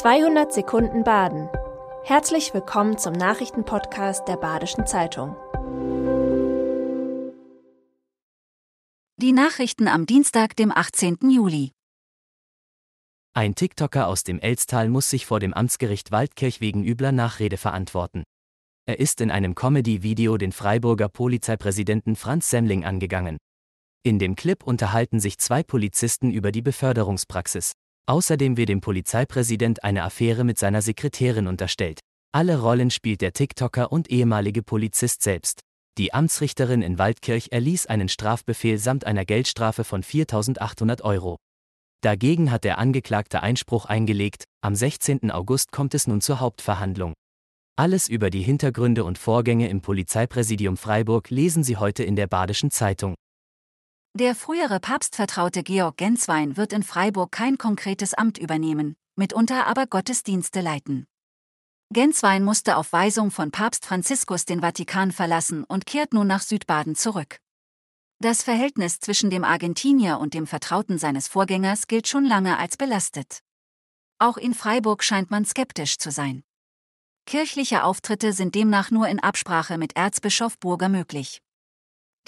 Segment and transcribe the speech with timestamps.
[0.00, 1.50] 200 Sekunden Baden.
[2.04, 5.36] Herzlich willkommen zum Nachrichtenpodcast der Badischen Zeitung.
[9.18, 11.18] Die Nachrichten am Dienstag, dem 18.
[11.28, 11.72] Juli.
[13.34, 18.22] Ein TikToker aus dem Elstal muss sich vor dem Amtsgericht Waldkirch wegen übler Nachrede verantworten.
[18.86, 23.36] Er ist in einem Comedy-Video den Freiburger Polizeipräsidenten Franz Semmling angegangen.
[24.02, 27.74] In dem Clip unterhalten sich zwei Polizisten über die Beförderungspraxis.
[28.10, 32.00] Außerdem wird dem Polizeipräsident eine Affäre mit seiner Sekretärin unterstellt.
[32.32, 35.60] Alle Rollen spielt der TikToker und ehemalige Polizist selbst.
[35.96, 41.36] Die Amtsrichterin in Waldkirch erließ einen Strafbefehl samt einer Geldstrafe von 4.800 Euro.
[42.02, 45.30] Dagegen hat der Angeklagte Einspruch eingelegt, am 16.
[45.30, 47.14] August kommt es nun zur Hauptverhandlung.
[47.76, 52.72] Alles über die Hintergründe und Vorgänge im Polizeipräsidium Freiburg lesen Sie heute in der Badischen
[52.72, 53.14] Zeitung.
[54.14, 60.60] Der frühere Papstvertraute Georg Genswein wird in Freiburg kein konkretes Amt übernehmen, mitunter aber Gottesdienste
[60.60, 61.06] leiten.
[61.92, 66.96] Genswein musste auf Weisung von Papst Franziskus den Vatikan verlassen und kehrt nun nach Südbaden
[66.96, 67.38] zurück.
[68.18, 73.44] Das Verhältnis zwischen dem Argentinier und dem Vertrauten seines Vorgängers gilt schon lange als belastet.
[74.18, 76.42] Auch in Freiburg scheint man skeptisch zu sein.
[77.26, 81.40] Kirchliche Auftritte sind demnach nur in Absprache mit Erzbischof Burger möglich.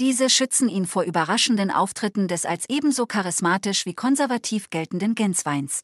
[0.01, 5.83] Diese schützen ihn vor überraschenden Auftritten des als ebenso charismatisch wie konservativ geltenden Gensweins.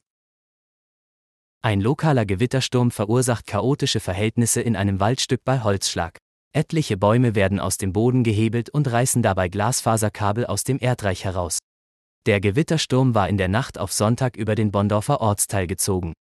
[1.60, 6.18] Ein lokaler Gewittersturm verursacht chaotische Verhältnisse in einem Waldstück bei Holzschlag.
[6.52, 11.58] Etliche Bäume werden aus dem Boden gehebelt und reißen dabei Glasfaserkabel aus dem Erdreich heraus.
[12.26, 16.14] Der Gewittersturm war in der Nacht auf Sonntag über den Bondorfer Ortsteil gezogen.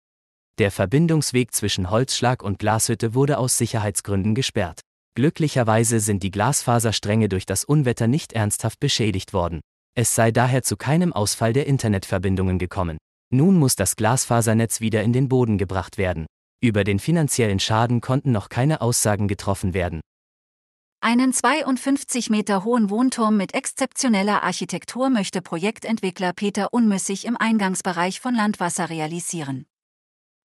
[0.58, 4.80] Der Verbindungsweg zwischen Holzschlag und Glashütte wurde aus Sicherheitsgründen gesperrt.
[5.16, 9.62] Glücklicherweise sind die Glasfaserstränge durch das Unwetter nicht ernsthaft beschädigt worden.
[9.94, 12.98] Es sei daher zu keinem Ausfall der Internetverbindungen gekommen.
[13.32, 16.26] Nun muss das Glasfasernetz wieder in den Boden gebracht werden.
[16.62, 20.02] Über den finanziellen Schaden konnten noch keine Aussagen getroffen werden.
[21.00, 28.34] Einen 52 Meter hohen Wohnturm mit exzeptioneller Architektur möchte Projektentwickler Peter Unmüssig im Eingangsbereich von
[28.34, 29.64] Landwasser realisieren.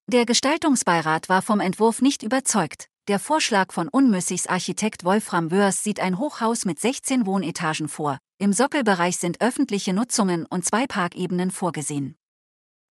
[0.07, 5.99] Der Gestaltungsbeirat war vom Entwurf nicht überzeugt, der Vorschlag von Unmüssigs Architekt Wolfram Wörs sieht
[5.99, 8.19] ein Hochhaus mit 16 Wohnetagen vor.
[8.37, 12.15] Im Sockelbereich sind öffentliche Nutzungen und zwei Parkebenen vorgesehen.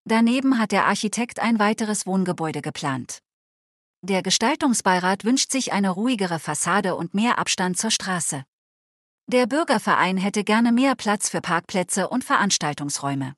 [0.04, 3.20] Daneben hat der Architekt ein weiteres Wohngebäude geplant.
[4.02, 8.44] Der Gestaltungsbeirat wünscht sich eine ruhigere Fassade und mehr Abstand zur Straße.
[9.28, 13.34] Der Bürgerverein hätte gerne mehr Platz für Parkplätze und Veranstaltungsräume.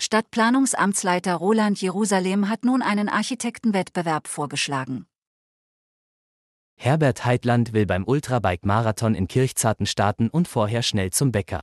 [0.00, 5.06] Stadtplanungsamtsleiter Roland Jerusalem hat nun einen Architektenwettbewerb vorgeschlagen.
[6.78, 11.60] Herbert Heitland will beim Ultrabike-Marathon in Kirchzarten starten und vorher schnell zum Bäcker.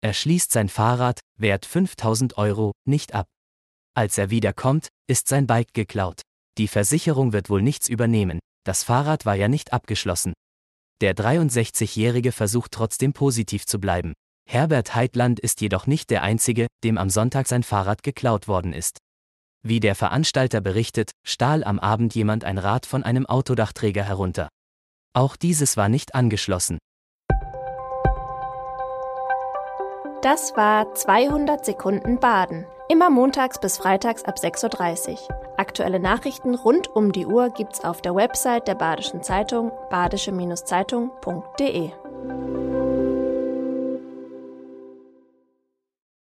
[0.00, 3.26] Er schließt sein Fahrrad, wert 5000 Euro, nicht ab.
[3.94, 6.22] Als er wiederkommt, ist sein Bike geklaut.
[6.58, 10.32] Die Versicherung wird wohl nichts übernehmen, das Fahrrad war ja nicht abgeschlossen.
[11.00, 14.14] Der 63-Jährige versucht trotzdem positiv zu bleiben.
[14.48, 18.98] Herbert Heitland ist jedoch nicht der Einzige, dem am Sonntag sein Fahrrad geklaut worden ist.
[19.66, 24.50] Wie der Veranstalter berichtet, stahl am Abend jemand ein Rad von einem Autodachträger herunter.
[25.14, 26.76] Auch dieses war nicht angeschlossen.
[30.20, 32.66] Das war 200 Sekunden Baden.
[32.90, 35.18] Immer montags bis freitags ab 6.30 Uhr.
[35.56, 41.90] Aktuelle Nachrichten rund um die Uhr gibt's auf der Website der Badischen Zeitung badische-zeitung.de.